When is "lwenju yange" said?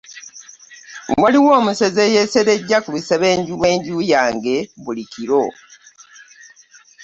3.59-4.55